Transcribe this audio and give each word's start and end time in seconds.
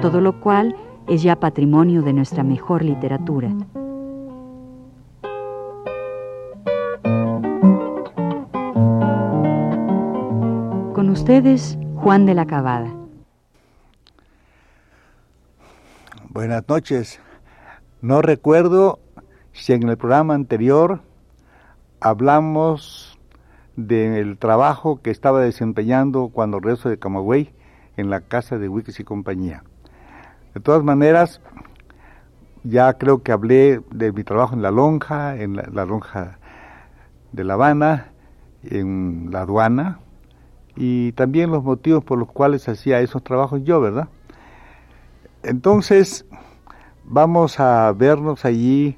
todo 0.00 0.20
lo 0.20 0.40
cual 0.40 0.76
es 1.08 1.22
ya 1.22 1.36
patrimonio 1.36 2.02
de 2.02 2.12
nuestra 2.12 2.44
mejor 2.44 2.84
literatura. 2.84 3.50
Con 10.94 11.08
ustedes, 11.10 11.78
Juan 11.96 12.26
de 12.26 12.34
la 12.34 12.46
Cabada. 12.46 12.92
Buenas 16.28 16.68
noches. 16.68 17.20
No 18.00 18.22
recuerdo 18.22 19.00
si 19.52 19.72
en 19.72 19.88
el 19.88 19.96
programa 19.96 20.34
anterior 20.34 21.00
hablamos 22.00 23.18
del 23.74 24.38
trabajo 24.38 25.00
que 25.02 25.10
estaba 25.10 25.40
desempeñando 25.40 26.28
cuando 26.28 26.60
regreso 26.60 26.88
de 26.88 26.98
Camagüey 26.98 27.52
en 27.96 28.10
la 28.10 28.20
casa 28.20 28.58
de 28.58 28.68
Wikis 28.68 29.00
y 29.00 29.04
compañía. 29.04 29.64
De 30.54 30.60
todas 30.60 30.82
maneras, 30.82 31.40
ya 32.64 32.94
creo 32.94 33.22
que 33.22 33.32
hablé 33.32 33.80
de 33.90 34.12
mi 34.12 34.24
trabajo 34.24 34.54
en 34.54 34.62
la 34.62 34.70
lonja, 34.70 35.36
en 35.36 35.56
la, 35.56 35.84
lonja 35.84 36.38
de 37.32 37.44
La 37.44 37.54
Habana, 37.54 38.12
en 38.62 39.28
la 39.30 39.42
aduana, 39.42 40.00
y 40.76 41.12
también 41.12 41.50
los 41.50 41.62
motivos 41.62 42.04
por 42.04 42.18
los 42.18 42.30
cuales 42.30 42.68
hacía 42.68 43.00
esos 43.00 43.22
trabajos 43.22 43.62
yo, 43.64 43.80
¿verdad? 43.80 44.08
Entonces, 45.42 46.26
vamos 47.04 47.60
a 47.60 47.92
vernos 47.92 48.44
allí 48.44 48.96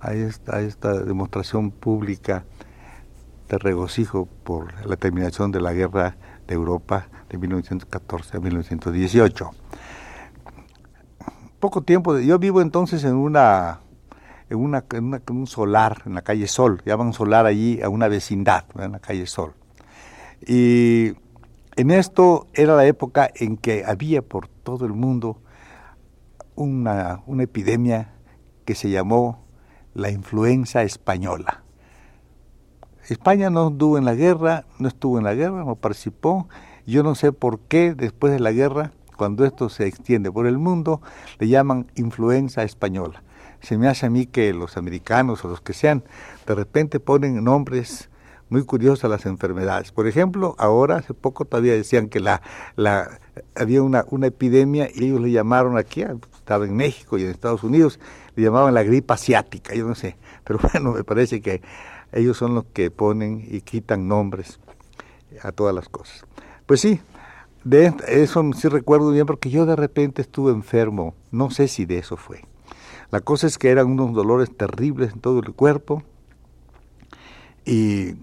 a 0.00 0.12
esta, 0.12 0.56
a 0.56 0.60
esta 0.60 0.92
demostración 1.00 1.70
pública 1.70 2.44
de 3.48 3.58
regocijo 3.58 4.28
por 4.44 4.86
la 4.86 4.96
terminación 4.96 5.50
de 5.50 5.60
la 5.60 5.72
guerra 5.72 6.16
de 6.46 6.54
Europa 6.54 7.08
de 7.28 7.38
1914 7.38 8.36
a 8.36 8.40
1918. 8.40 9.50
Poco 11.58 11.82
tiempo, 11.82 12.18
yo 12.18 12.38
vivo 12.38 12.60
entonces 12.60 13.04
en 13.04 13.14
una 13.14 13.80
en, 14.48 14.58
una, 14.58 14.84
en, 14.92 15.22
un 15.30 15.46
solar, 15.46 16.02
en 16.06 16.14
la 16.14 16.22
calle 16.22 16.48
Sol, 16.48 16.82
llaman 16.84 17.12
solar 17.12 17.46
allí 17.46 17.80
a 17.82 17.88
una 17.88 18.08
vecindad, 18.08 18.64
en 18.78 18.92
la 18.92 18.98
calle 18.98 19.26
Sol. 19.26 19.54
Y 20.46 21.12
en 21.80 21.90
esto 21.90 22.46
era 22.52 22.76
la 22.76 22.86
época 22.86 23.30
en 23.34 23.56
que 23.56 23.84
había 23.86 24.22
por 24.22 24.48
todo 24.48 24.84
el 24.84 24.92
mundo 24.92 25.38
una, 26.54 27.22
una 27.26 27.44
epidemia 27.44 28.12
que 28.64 28.74
se 28.74 28.90
llamó 28.90 29.44
la 29.94 30.10
influenza 30.10 30.82
española. 30.82 31.64
España 33.08 33.48
no 33.48 33.68
estuvo 33.68 33.96
en 33.96 34.04
la 34.04 34.14
guerra, 34.14 34.66
no 34.78 34.88
estuvo 34.88 35.18
en 35.18 35.24
la 35.24 35.34
guerra, 35.34 35.64
no 35.64 35.74
participó. 35.74 36.48
Yo 36.86 37.02
no 37.02 37.14
sé 37.14 37.32
por 37.32 37.60
qué 37.60 37.94
después 37.94 38.32
de 38.32 38.40
la 38.40 38.52
guerra, 38.52 38.92
cuando 39.16 39.44
esto 39.44 39.68
se 39.68 39.86
extiende 39.86 40.30
por 40.30 40.46
el 40.46 40.58
mundo, 40.58 41.00
le 41.38 41.48
llaman 41.48 41.90
influenza 41.96 42.62
española 42.62 43.22
se 43.62 43.78
me 43.78 43.88
hace 43.88 44.06
a 44.06 44.10
mí 44.10 44.26
que 44.26 44.52
los 44.52 44.76
americanos 44.76 45.44
o 45.44 45.48
los 45.48 45.60
que 45.60 45.72
sean, 45.72 46.02
de 46.46 46.54
repente 46.54 47.00
ponen 47.00 47.44
nombres 47.44 48.09
muy 48.50 48.64
curiosos 48.64 49.04
a 49.04 49.08
las 49.08 49.24
enfermedades. 49.26 49.92
Por 49.92 50.06
ejemplo, 50.06 50.54
ahora, 50.58 50.96
hace 50.96 51.14
poco 51.14 51.44
todavía 51.44 51.72
decían 51.72 52.08
que 52.08 52.20
la, 52.20 52.42
había 53.54 53.82
una, 53.82 54.04
una 54.10 54.26
epidemia 54.26 54.88
y 54.92 55.06
ellos 55.06 55.20
le 55.20 55.30
llamaron 55.30 55.78
aquí, 55.78 56.04
estaba 56.34 56.66
en 56.66 56.76
México 56.76 57.16
y 57.16 57.22
en 57.22 57.30
Estados 57.30 57.62
Unidos, 57.62 58.00
le 58.34 58.42
llamaban 58.42 58.74
la 58.74 58.82
gripe 58.82 59.14
asiática, 59.14 59.74
yo 59.74 59.86
no 59.86 59.94
sé. 59.94 60.16
Pero 60.44 60.58
bueno, 60.58 60.92
me 60.92 61.04
parece 61.04 61.40
que 61.40 61.62
ellos 62.12 62.36
son 62.36 62.54
los 62.54 62.64
que 62.66 62.90
ponen 62.90 63.46
y 63.48 63.60
quitan 63.60 64.08
nombres 64.08 64.58
a 65.42 65.52
todas 65.52 65.74
las 65.74 65.88
cosas. 65.88 66.26
Pues 66.66 66.80
sí, 66.80 67.00
de 67.64 67.94
eso 68.08 68.42
sí 68.54 68.68
recuerdo 68.68 69.12
bien 69.12 69.26
porque 69.26 69.50
yo 69.50 69.64
de 69.64 69.76
repente 69.76 70.22
estuve 70.22 70.50
enfermo, 70.50 71.14
no 71.30 71.50
sé 71.50 71.68
si 71.68 71.84
de 71.84 71.98
eso 71.98 72.16
fue. 72.16 72.42
La 73.10 73.20
cosa 73.20 73.46
es 73.46 73.58
que 73.58 73.70
eran 73.70 73.86
unos 73.86 74.12
dolores 74.12 74.56
terribles 74.56 75.12
en 75.12 75.20
todo 75.20 75.40
el 75.40 75.52
cuerpo 75.52 76.02
y 77.64 78.14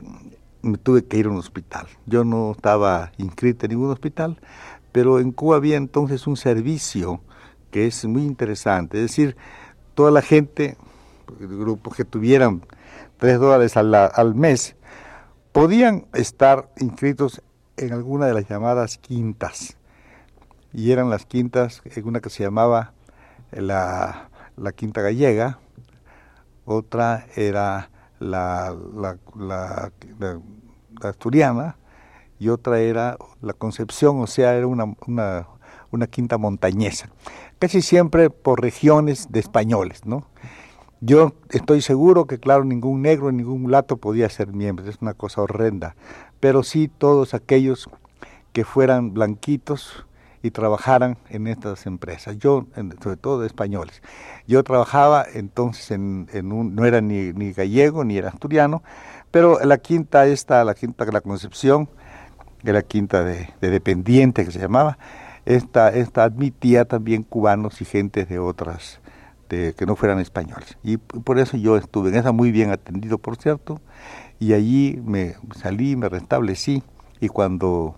me 0.62 0.78
tuve 0.78 1.06
que 1.06 1.18
ir 1.18 1.28
a 1.28 1.30
un 1.30 1.38
hospital. 1.38 1.88
Yo 2.06 2.24
no 2.24 2.52
estaba 2.52 3.12
inscrito 3.18 3.66
en 3.66 3.72
ningún 3.72 3.92
hospital, 3.92 4.40
pero 4.92 5.20
en 5.20 5.32
Cuba 5.32 5.58
había 5.58 5.78
entonces 5.78 6.28
un 6.28 6.38
servicio 6.38 7.22
que 7.72 7.88
es 7.88 8.06
muy 8.06 8.24
interesante. 8.24 8.98
Es 8.98 9.04
decir, 9.04 9.38
toda 9.94 10.12
la 10.12 10.22
gente, 10.22 10.78
grupos 11.40 11.96
que 11.96 12.06
tuvieran 12.06 12.64
tres 13.18 13.40
dólares 13.40 13.78
al, 13.78 13.94
al 13.94 14.36
mes, 14.36 14.76
podían 15.52 16.06
estar 16.14 16.70
inscritos 16.80 17.42
en 17.78 17.94
alguna 17.94 18.26
de 18.26 18.34
las 18.34 18.48
llamadas 18.48 18.98
quintas. 18.98 19.78
Y 20.74 20.92
eran 20.92 21.10
las 21.10 21.26
quintas, 21.26 21.82
en 21.86 22.08
una 22.08 22.20
que 22.20 22.30
se 22.30 22.44
llamaba 22.44 22.94
la 23.52 24.30
la 24.58 24.72
Quinta 24.72 25.02
Gallega, 25.02 25.60
otra 26.66 27.28
era 27.36 27.90
la, 28.20 28.76
la, 29.36 29.92
Asturiana 31.02 31.78
y 32.40 32.50
otra 32.50 32.80
era 32.80 33.18
la 33.42 33.54
Concepción, 33.54 34.20
o 34.20 34.28
sea, 34.28 34.56
era 34.56 34.68
una, 34.68 34.96
una, 35.06 35.48
una 35.92 36.08
quinta 36.08 36.38
montañesa, 36.38 37.10
casi 37.60 37.82
siempre 37.82 38.30
por 38.30 38.62
regiones 38.62 39.32
de 39.32 39.40
españoles, 39.40 40.06
¿no? 40.06 40.28
Yo 41.00 41.34
estoy 41.50 41.82
seguro 41.82 42.26
que, 42.26 42.40
claro, 42.40 42.64
ningún 42.64 43.04
negro, 43.04 43.32
ningún 43.32 43.62
mulato 43.62 43.98
podía 43.98 44.28
ser 44.30 44.48
miembro, 44.48 44.90
es 44.90 44.98
una 45.00 45.14
cosa 45.14 45.42
horrenda, 45.42 45.96
pero 46.40 46.64
sí 46.64 46.88
todos 46.88 47.36
aquellos 47.36 47.88
que 48.52 48.66
fueran 48.66 49.14
blanquitos, 49.14 50.07
y 50.42 50.52
trabajaran 50.52 51.18
en 51.30 51.48
estas 51.48 51.86
empresas, 51.86 52.38
yo, 52.38 52.68
sobre 53.02 53.18
todo 53.18 53.42
de 53.42 53.48
españoles. 53.48 54.02
Yo 54.48 54.64
trabajaba 54.64 55.26
entonces 55.34 55.92
en, 55.92 56.28
en 56.34 56.52
un, 56.52 56.76
no 56.76 56.86
era 56.86 57.02
ni, 57.02 57.34
ni, 57.34 57.54
gallego 57.54 58.04
ni 58.04 58.18
era 58.18 58.30
asturiano, 58.30 58.84
pero 59.32 59.60
la 59.64 59.78
quinta 59.78 60.26
esta, 60.26 60.64
la 60.64 60.74
quinta 60.74 61.06
de 61.06 61.12
la 61.12 61.22
Concepción, 61.22 61.90
que 62.64 62.70
era 62.70 62.82
quinta 62.82 63.24
de, 63.24 63.50
dependiente 63.62 64.46
que 64.46 64.52
se 64.52 64.60
llamaba, 64.60 64.98
esta, 65.46 65.90
esta 65.90 66.24
admitía 66.24 66.86
también 66.86 67.24
cubanos 67.24 67.82
y 67.82 67.86
gentes 67.86 68.30
de 68.30 68.40
otras, 68.40 69.00
de, 69.50 69.74
que 69.74 69.86
no 69.86 69.96
fueran 69.96 70.20
españoles. 70.20 70.78
Y 70.84 70.98
por 70.98 71.40
eso 71.40 71.58
yo 71.58 71.78
estuve 71.78 72.10
en 72.10 72.16
esa 72.16 72.32
muy 72.32 72.52
bien 72.52 72.72
atendido, 72.72 73.18
por 73.18 73.38
cierto, 73.38 73.82
y 74.40 74.54
allí 74.54 75.02
me 75.04 75.36
salí, 75.56 75.96
me 75.96 76.10
restablecí, 76.10 76.84
y 77.20 77.28
cuando 77.30 77.98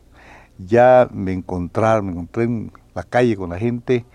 ya 0.59 1.07
me 1.11 1.33
encontraron, 1.33 2.05
me 2.05 2.11
encontré 2.11 2.43
en 2.43 2.71
la 2.93 3.03
calle 3.03 3.35
con 3.35 3.49
la 3.49 3.57
gente, 3.57 4.05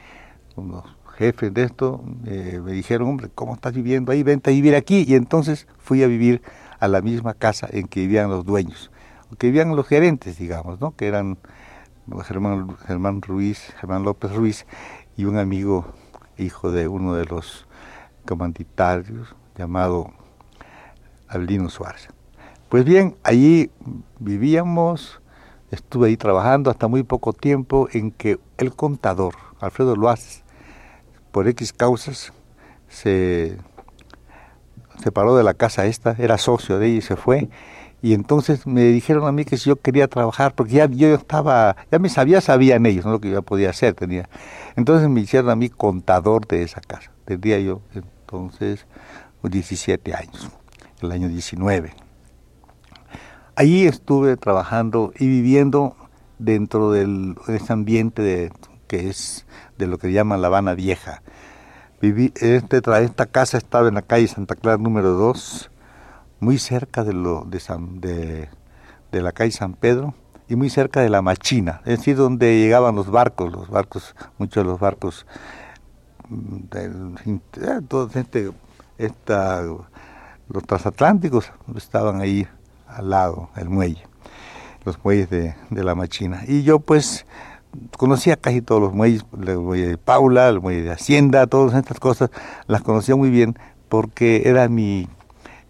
con 0.54 0.68
los 0.68 0.84
jefes 1.16 1.52
de 1.54 1.64
esto, 1.64 2.04
eh, 2.26 2.60
me 2.62 2.72
dijeron, 2.72 3.08
hombre, 3.08 3.30
¿cómo 3.34 3.54
estás 3.54 3.72
viviendo 3.72 4.12
ahí? 4.12 4.22
Vente 4.22 4.50
a 4.50 4.52
vivir 4.52 4.74
aquí. 4.74 5.04
Y 5.06 5.14
entonces 5.14 5.66
fui 5.78 6.02
a 6.02 6.06
vivir 6.06 6.42
a 6.80 6.88
la 6.88 7.00
misma 7.00 7.34
casa 7.34 7.68
en 7.70 7.86
que 7.86 8.00
vivían 8.00 8.30
los 8.30 8.44
dueños, 8.44 8.90
que 9.38 9.46
vivían 9.46 9.74
los 9.74 9.86
gerentes, 9.86 10.38
digamos, 10.38 10.80
¿no? 10.80 10.94
que 10.94 11.06
eran 11.06 11.38
Germán, 12.24 12.76
Germán 12.86 13.22
Ruiz, 13.22 13.72
Germán 13.80 14.02
López 14.02 14.32
Ruiz, 14.32 14.66
y 15.16 15.24
un 15.24 15.38
amigo, 15.38 15.86
hijo 16.36 16.70
de 16.70 16.88
uno 16.88 17.14
de 17.14 17.24
los 17.24 17.66
comanditarios, 18.26 19.34
llamado 19.56 20.12
Abelino 21.28 21.70
Suárez. 21.70 22.08
Pues 22.68 22.84
bien, 22.84 23.16
allí 23.22 23.70
vivíamos, 24.18 25.20
estuve 25.74 26.08
ahí 26.08 26.16
trabajando 26.16 26.70
hasta 26.70 26.88
muy 26.88 27.02
poco 27.02 27.32
tiempo 27.32 27.88
en 27.92 28.10
que 28.10 28.38
el 28.58 28.74
contador, 28.74 29.34
Alfredo 29.60 29.96
Loaz, 29.96 30.42
por 31.30 31.48
X 31.48 31.72
causas, 31.72 32.32
se 32.88 33.58
separó 35.02 35.36
de 35.36 35.42
la 35.42 35.54
casa 35.54 35.86
esta, 35.86 36.16
era 36.18 36.38
socio 36.38 36.78
de 36.78 36.86
ella 36.86 36.98
y 36.98 37.02
se 37.02 37.16
fue. 37.16 37.48
Y 38.02 38.12
entonces 38.12 38.66
me 38.66 38.82
dijeron 38.82 39.26
a 39.26 39.32
mí 39.32 39.44
que 39.44 39.56
si 39.56 39.70
yo 39.70 39.76
quería 39.76 40.08
trabajar, 40.08 40.54
porque 40.54 40.74
ya 40.74 40.86
yo 40.86 41.14
estaba, 41.14 41.76
ya 41.90 41.98
me 41.98 42.10
sabía, 42.10 42.40
sabían 42.40 42.84
ellos, 42.84 43.04
lo 43.06 43.20
que 43.20 43.30
yo 43.30 43.42
podía 43.42 43.70
hacer, 43.70 43.94
tenía. 43.94 44.28
Entonces 44.76 45.08
me 45.08 45.20
hicieron 45.20 45.50
a 45.50 45.56
mí 45.56 45.70
contador 45.70 46.46
de 46.46 46.62
esa 46.62 46.80
casa. 46.80 47.10
Tendría 47.24 47.58
yo 47.60 47.80
entonces 47.94 48.86
17 49.48 50.14
años, 50.14 50.50
el 51.00 51.12
año 51.12 51.28
19. 51.28 52.03
Ahí 53.56 53.86
estuve 53.86 54.36
trabajando 54.36 55.12
y 55.16 55.28
viviendo 55.28 55.94
dentro 56.40 56.90
del, 56.90 57.36
de 57.46 57.56
ese 57.56 57.72
ambiente 57.72 58.20
de, 58.20 58.52
que 58.88 59.08
es 59.08 59.46
de 59.78 59.86
lo 59.86 59.98
que 59.98 60.10
llaman 60.10 60.42
La 60.42 60.48
Habana 60.48 60.74
Vieja. 60.74 61.22
Viví, 62.00 62.32
este, 62.40 62.82
esta 63.00 63.26
casa 63.26 63.56
estaba 63.56 63.86
en 63.86 63.94
la 63.94 64.02
calle 64.02 64.26
Santa 64.26 64.56
Clara 64.56 64.78
número 64.78 65.10
2, 65.10 65.70
muy 66.40 66.58
cerca 66.58 67.04
de, 67.04 67.12
lo, 67.12 67.46
de, 67.46 68.48
la 69.12 69.30
calle 69.30 69.52
San 69.52 69.74
Pedro 69.74 70.14
y 70.48 70.56
muy 70.56 70.68
cerca 70.68 71.00
de 71.00 71.08
la 71.08 71.22
Machina, 71.22 71.80
es 71.84 71.98
decir, 71.98 72.16
donde 72.16 72.58
llegaban 72.58 72.96
los 72.96 73.08
barcos, 73.08 73.52
los 73.52 73.70
barcos, 73.70 74.16
muchos 74.36 74.64
de 74.64 74.68
los 74.68 74.80
barcos, 74.80 75.26
mm, 76.28 76.56
del, 76.70 77.14
eh, 77.24 78.50
este, 78.98 79.32
los 80.48 80.62
transatlánticos 80.66 81.52
estaban 81.76 82.20
ahí 82.20 82.48
al 82.86 83.10
lado, 83.10 83.50
el 83.56 83.68
muelle, 83.68 84.02
los 84.84 85.02
muelles 85.04 85.30
de, 85.30 85.54
de 85.70 85.84
la 85.84 85.94
Machina. 85.94 86.42
Y 86.46 86.62
yo 86.62 86.80
pues 86.80 87.26
conocía 87.96 88.36
casi 88.36 88.60
todos 88.60 88.80
los 88.80 88.92
muelles, 88.92 89.24
el 89.46 89.58
muelle 89.58 89.88
de 89.88 89.98
Paula, 89.98 90.48
el 90.48 90.60
muelle 90.60 90.82
de 90.82 90.92
Hacienda, 90.92 91.46
todas 91.46 91.74
estas 91.74 92.00
cosas, 92.00 92.30
las 92.66 92.82
conocía 92.82 93.16
muy 93.16 93.30
bien 93.30 93.58
porque 93.88 94.42
era 94.46 94.68
mi, 94.68 95.08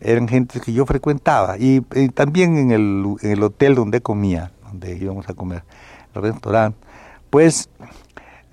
eran 0.00 0.28
gente 0.28 0.60
que 0.60 0.72
yo 0.72 0.86
frecuentaba 0.86 1.56
y, 1.58 1.80
también 2.14 2.56
en 2.56 2.70
el, 2.70 3.16
en 3.22 3.30
el, 3.30 3.42
hotel 3.42 3.74
donde 3.74 4.00
comía, 4.00 4.52
donde 4.64 4.96
íbamos 4.96 5.28
a 5.28 5.34
comer, 5.34 5.64
el 6.14 6.22
restaurante, 6.22 6.78
pues 7.30 7.68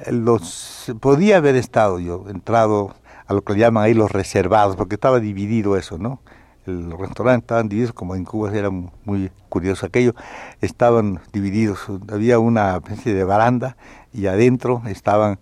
los 0.10 0.92
podía 1.00 1.38
haber 1.38 1.56
estado 1.56 2.00
yo, 2.00 2.26
entrado 2.30 2.96
a 3.28 3.34
lo 3.34 3.44
que 3.44 3.56
llaman 3.56 3.84
ahí 3.84 3.94
los 3.94 4.12
reservados, 4.12 4.76
porque 4.76 4.96
estaba 4.96 5.20
dividido 5.20 5.78
eso, 5.78 5.98
¿no? 5.98 6.20
Los 6.66 7.00
restaurantes 7.00 7.44
estaban 7.44 7.70
divididos, 7.70 7.94
como 7.94 8.16
en 8.16 8.26
Cuba 8.26 8.52
era 8.54 8.70
muy 8.70 9.32
curioso 9.50 9.86
aquello, 9.86 10.14
estaban 10.62 11.20
divididos, 11.34 11.80
había 12.12 12.40
una 12.40 12.78
especie 12.78 13.14
de 13.14 13.24
baranda 13.24 13.78
y 14.14 14.28
adentro 14.28 14.82
estaban 14.86 15.40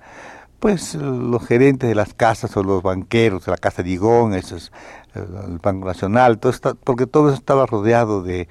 pues 0.60 0.95
los 0.95 1.45
gerentes 1.45 1.88
de 1.88 1.95
las 1.95 2.13
casas 2.13 2.56
o 2.57 2.63
los 2.63 2.83
banqueros 2.83 3.45
de 3.45 3.51
la 3.51 3.57
Casa 3.57 3.81
de 3.81 3.92
Igón, 3.92 4.33
eso 4.33 4.57
es, 4.57 4.71
el 5.16 5.60
Banco 5.60 5.88
Nacional, 5.88 6.39
todo 6.39 6.54
porque 6.83 7.07
todo 7.07 7.30
eso 7.30 7.38
estaba 7.38 7.66
rodeado 7.66 8.21
de, 8.21 8.48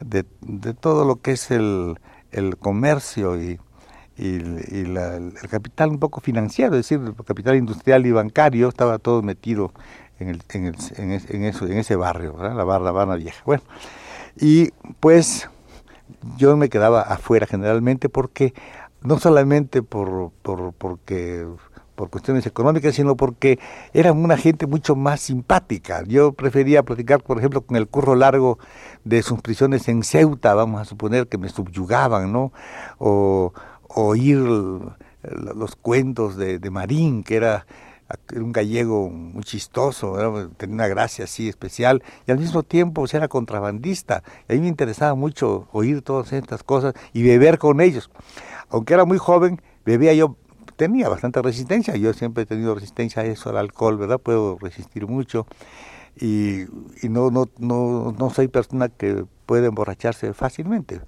de, 0.00 0.24
todo 0.74 1.04
lo 1.04 1.16
que 1.16 1.32
es 1.32 1.50
el, 1.50 1.98
el 2.32 2.56
comercio 2.58 3.40
y, 3.40 3.58
y, 4.16 4.34
el 4.34 5.34
capital 5.50 5.90
un 5.90 5.98
poco 5.98 6.20
financiero, 6.20 6.76
es 6.76 6.88
decir, 6.88 7.00
el 7.04 7.14
capital 7.24 7.56
industrial 7.56 8.04
y 8.06 8.12
bancario 8.12 8.68
estaba 8.68 8.98
todo 8.98 9.22
metido 9.22 9.72
en, 10.28 10.74
en, 10.94 11.44
eso, 11.44 11.66
en 11.66 11.78
ese 11.78 11.96
barrio, 11.96 12.36
la 12.38 12.64
barra, 12.64 13.16
vieja. 13.16 13.42
Bueno, 13.44 13.62
y 14.40 14.70
pues 15.00 15.48
yo 16.36 16.56
me 16.56 16.68
quedaba 16.68 17.02
afuera 17.02 17.46
generalmente 17.46 18.08
porque 18.08 18.54
no 19.02 19.18
solamente 19.18 19.82
por, 19.82 20.30
por 20.42 20.72
porque 20.74 21.46
por 21.94 22.10
cuestiones 22.10 22.46
económicas, 22.46 22.94
sino 22.94 23.16
porque 23.16 23.58
eran 23.92 24.16
una 24.16 24.36
gente 24.36 24.66
mucho 24.66 24.96
más 24.96 25.20
simpática. 25.20 26.02
Yo 26.04 26.32
prefería 26.32 26.82
platicar, 26.82 27.22
por 27.22 27.38
ejemplo, 27.38 27.60
con 27.60 27.76
el 27.76 27.86
curro 27.86 28.14
largo 28.14 28.58
de 29.04 29.22
sus 29.22 29.40
prisiones 29.40 29.88
en 29.88 30.02
Ceuta, 30.02 30.54
vamos 30.54 30.80
a 30.80 30.84
suponer 30.84 31.28
que 31.28 31.38
me 31.38 31.48
subyugaban, 31.48 32.32
¿no? 32.32 32.52
O 32.98 33.52
oír 33.88 34.38
los 34.38 35.76
cuentos 35.76 36.36
de, 36.36 36.58
de 36.58 36.70
Marín, 36.70 37.22
que 37.22 37.36
era 37.36 37.66
un 38.34 38.52
gallego 38.52 39.10
muy 39.10 39.42
chistoso, 39.42 40.50
tenía 40.56 40.74
una 40.74 40.88
gracia 40.88 41.24
así 41.24 41.48
especial 41.48 42.02
y 42.26 42.32
al 42.32 42.38
mismo 42.38 42.62
tiempo 42.62 43.04
era 43.12 43.28
contrabandista. 43.28 44.22
Y 44.48 44.52
a 44.52 44.56
mí 44.56 44.62
me 44.62 44.68
interesaba 44.68 45.14
mucho 45.14 45.68
oír 45.72 46.02
todas 46.02 46.32
estas 46.32 46.62
cosas 46.62 46.94
y 47.12 47.22
beber 47.22 47.58
con 47.58 47.80
ellos. 47.80 48.10
Aunque 48.68 48.94
era 48.94 49.04
muy 49.04 49.18
joven, 49.18 49.60
bebía 49.84 50.14
yo, 50.14 50.36
tenía 50.76 51.08
bastante 51.08 51.42
resistencia, 51.42 51.96
yo 51.96 52.12
siempre 52.12 52.44
he 52.44 52.46
tenido 52.46 52.74
resistencia 52.74 53.22
a 53.22 53.26
eso, 53.26 53.50
al 53.50 53.58
alcohol, 53.58 53.98
¿verdad? 53.98 54.18
Puedo 54.18 54.58
resistir 54.58 55.06
mucho 55.06 55.46
y, 56.16 56.62
y 57.02 57.08
no, 57.08 57.30
no, 57.30 57.48
no, 57.58 58.14
no 58.18 58.30
soy 58.30 58.48
persona 58.48 58.88
que 58.88 59.24
puede 59.46 59.66
emborracharse 59.66 60.32
fácilmente 60.32 61.00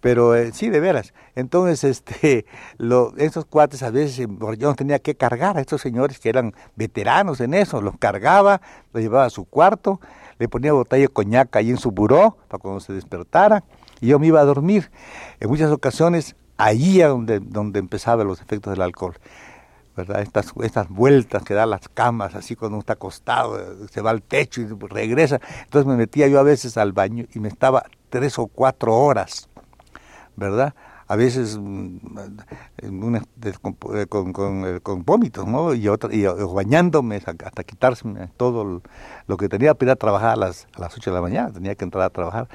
pero 0.00 0.34
eh, 0.34 0.52
sí, 0.52 0.70
de 0.70 0.80
veras. 0.80 1.12
Entonces, 1.34 1.84
este, 1.84 2.46
lo, 2.78 3.16
esos 3.16 3.44
cuates 3.44 3.82
a 3.82 3.90
veces 3.90 4.16
yo 4.16 4.68
no 4.68 4.74
tenía 4.74 4.98
que 4.98 5.14
cargar 5.14 5.56
a 5.56 5.60
estos 5.60 5.80
señores 5.80 6.18
que 6.18 6.28
eran 6.28 6.54
veteranos 6.76 7.40
en 7.40 7.54
eso, 7.54 7.80
los 7.80 7.96
cargaba, 7.98 8.60
los 8.92 9.02
llevaba 9.02 9.24
a 9.24 9.30
su 9.30 9.44
cuarto, 9.44 10.00
le 10.38 10.48
ponía 10.48 10.72
botella 10.72 11.02
de 11.02 11.08
coñac 11.08 11.54
ahí 11.56 11.70
en 11.70 11.78
su 11.78 11.90
buró 11.90 12.36
para 12.48 12.60
cuando 12.60 12.80
se 12.80 12.92
despertara, 12.92 13.64
y 14.00 14.08
yo 14.08 14.18
me 14.18 14.28
iba 14.28 14.40
a 14.40 14.44
dormir. 14.44 14.90
En 15.40 15.48
muchas 15.48 15.72
ocasiones, 15.72 16.36
allí 16.56 17.00
es 17.00 17.08
donde, 17.08 17.40
donde 17.40 17.80
empezaban 17.80 18.26
los 18.26 18.40
efectos 18.40 18.72
del 18.72 18.82
alcohol. 18.82 19.16
¿verdad? 19.96 20.22
Estas, 20.22 20.52
estas 20.62 20.88
vueltas 20.88 21.42
que 21.42 21.54
dan 21.54 21.70
las 21.70 21.88
camas, 21.88 22.36
así 22.36 22.54
cuando 22.54 22.76
uno 22.76 22.80
está 22.82 22.92
acostado, 22.92 23.58
se 23.88 24.00
va 24.00 24.10
al 24.10 24.22
techo 24.22 24.60
y 24.60 24.66
regresa. 24.66 25.40
Entonces 25.64 25.88
me 25.88 25.96
metía 25.96 26.28
yo 26.28 26.38
a 26.38 26.44
veces 26.44 26.76
al 26.76 26.92
baño 26.92 27.24
y 27.34 27.40
me 27.40 27.48
estaba 27.48 27.84
tres 28.08 28.38
o 28.38 28.46
cuatro 28.46 28.96
horas 28.96 29.48
¿verdad? 30.38 30.74
A 31.06 31.16
veces 31.16 31.58
mm, 31.58 31.96
eh, 32.78 34.06
con, 34.08 34.32
con, 34.32 34.66
eh, 34.66 34.80
con, 34.80 35.04
vómitos, 35.04 35.46
¿no? 35.46 35.74
Y, 35.74 35.88
otra, 35.88 36.14
y, 36.14 36.24
bañándome 36.26 37.16
hasta 37.16 37.64
quitarse 37.64 38.04
todo 38.36 38.82
lo 39.26 39.36
que 39.36 39.48
tenía 39.48 39.74
que 39.74 39.86
ir 39.86 39.90
a 39.90 39.96
trabajar 39.96 40.30
a 40.30 40.36
las, 40.36 40.68
a 40.74 40.80
las 40.80 40.96
8 40.96 41.10
de 41.10 41.14
la 41.14 41.22
mañana, 41.22 41.52
tenía 41.52 41.74
que 41.74 41.84
entrar 41.84 42.04
a 42.04 42.10
trabajar. 42.10 42.48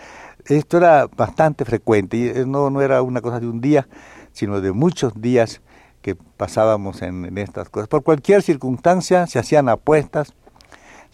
Esto 0.45 0.77
era 0.77 1.07
bastante 1.07 1.65
frecuente 1.65 2.17
y 2.17 2.27
eh, 2.27 2.45
no, 2.45 2.69
no 2.69 2.81
era 2.81 3.01
una 3.01 3.21
cosa 3.21 3.39
de 3.39 3.47
un 3.47 3.59
día, 3.59 3.87
sino 4.31 4.61
de 4.61 4.71
muchos 4.71 5.19
días 5.19 5.61
que 6.01 6.15
pasábamos 6.15 7.01
en 7.01 7.37
estas 7.37 7.69
cosas. 7.69 7.87
Por 7.87 8.03
cualquier 8.03 8.43
circunstancia 8.43 9.25
se 9.25 9.39
hacían 9.39 9.69
apuestas, 9.69 10.33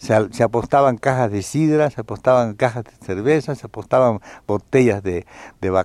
se, 0.00 0.42
apostaban 0.42 0.96
cajas 0.96 1.30
de 1.30 1.42
sidra, 1.42 1.90
se 1.90 2.00
apostaban 2.00 2.54
cajas 2.54 2.84
de 2.84 2.92
cerveza, 3.04 3.54
se 3.54 3.66
apostaban 3.66 4.20
botellas 4.46 5.02
de, 5.02 5.26
de 5.60 5.84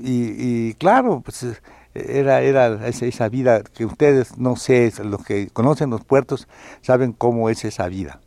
y, 0.00 0.68
y, 0.68 0.74
claro, 0.74 1.22
pues 1.22 1.46
era, 1.94 2.42
era 2.42 2.86
esa, 2.86 3.06
esa, 3.06 3.28
vida 3.30 3.62
que 3.62 3.86
ustedes, 3.86 4.36
no 4.36 4.56
sé, 4.56 4.92
los 5.02 5.24
que 5.24 5.48
conocen 5.48 5.88
los 5.88 6.04
puertos, 6.04 6.46
saben 6.82 7.12
cómo 7.12 7.48
es 7.48 7.64
esa 7.64 7.88
vida, 7.88 8.20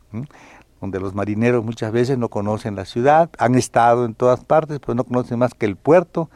donde 0.80 0.98
los 0.98 1.14
marineros 1.14 1.64
muchas 1.64 1.92
veces 1.92 2.18
no 2.18 2.28
conocen 2.28 2.74
la 2.74 2.84
ciudad, 2.84 3.30
han 3.38 3.54
estado 3.54 4.04
en 4.04 4.14
todas 4.14 4.44
partes, 4.44 4.80
pero 4.80 4.94
no 4.94 5.04
conocen 5.04 5.38
más 5.38 5.54
que 5.54 5.66
el 5.66 5.76
puerto, 5.76 6.30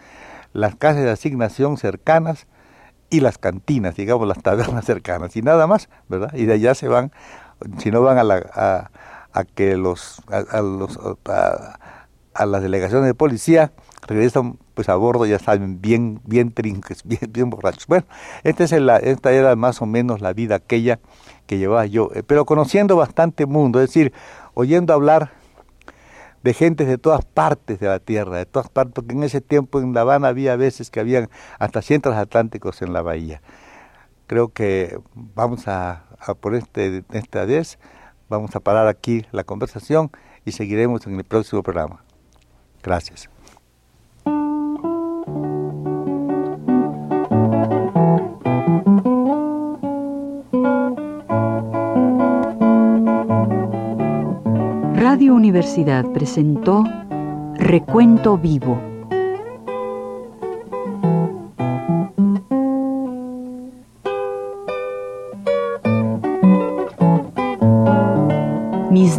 las 0.53 0.77
casas 0.77 1.03
de 1.03 1.11
asignación 1.11 1.77
cercanas 1.77 2.47
y 3.11 3.19
las 3.19 3.37
cantinas, 3.37 3.97
digamos, 3.97 4.29
las 4.29 4.43
tabernas 4.43 4.85
cercanas, 4.87 5.35
y 5.35 5.43
nada 5.43 5.67
más, 5.67 5.89
¿verdad? 6.09 6.33
Y 6.35 6.45
de 6.45 6.53
allá 6.53 6.77
se 6.77 6.87
van 6.87 7.11
si 7.79 7.90
no 7.90 8.02
van 8.02 8.19
a, 8.19 8.25
la, 8.25 8.90
a, 9.33 9.45
que 9.45 9.76
los 9.76 10.21
a, 10.29 10.61
los 10.61 10.99
a, 11.26 12.47
las 12.47 12.62
delegaciones 12.62 13.07
de 13.07 13.14
policía 13.14 13.73
regresan 14.07 14.59
pues 14.75 14.88
a 14.88 14.97
bordo 14.97 15.26
ya 15.26 15.38
saben 15.38 15.81
bien 15.81 16.21
bien 16.25 16.52
trinques 16.52 17.02
bien, 17.05 17.31
bien 17.31 17.50
borrachos 17.50 17.87
bueno 17.87 18.07
esta 18.45 18.64
es 18.64 18.73
esta 18.73 19.33
era 19.33 19.55
más 19.57 19.83
o 19.83 19.87
menos 19.87 20.21
la 20.21 20.33
vida 20.33 20.57
aquella 20.57 21.00
que 21.47 21.59
llevaba 21.59 21.87
yo 21.87 22.11
eh, 22.14 22.23
pero 22.23 22.45
conociendo 22.47 22.97
bastante 22.97 23.47
mundo 23.47 23.81
es 23.81 23.88
decir 23.88 24.12
oyendo 24.55 24.95
hablar 24.95 25.33
de 26.43 26.55
gentes 26.55 26.88
de 26.88 26.99
todas 26.99 27.25
partes 27.25 27.81
de 27.81 27.87
la 27.87 27.99
tierra, 27.99 28.38
de 28.38 28.47
todas 28.47 28.69
partes, 28.69 28.95
porque 28.95 29.12
en 29.12 29.23
ese 29.23 29.40
tiempo 29.40 29.81
en 29.81 29.93
La 29.93 30.02
Habana 30.02 30.29
había 30.29 30.57
veces 30.57 30.90
que 30.90 31.00
habían 31.00 31.29
hasta 31.59 31.83
cientos 31.83 32.14
atlánticos 32.14 32.83
en 32.83 32.93
la 32.93 33.02
bahía. 33.02 33.43
Creo 34.26 34.49
que 34.49 34.99
vamos 35.14 35.69
a 35.69 36.05
por 36.41 36.55
este, 36.55 37.05
esta 37.12 37.45
vez. 37.45 37.79
Vamos 38.29 38.55
a 38.55 38.61
parar 38.61 38.87
aquí 38.87 39.25
la 39.33 39.45
conversación 39.45 40.11
y 40.45 40.53
seguiremos 40.53 41.07
en 41.07 41.17
el 41.17 41.25
próximo 41.25 41.62
programa. 41.62 42.05
Gracias. 42.83 43.29
Radio 54.95 55.35
Universidad 55.35 56.05
presentó 56.12 56.85
Recuento 57.57 58.39
Vivo 58.39 58.90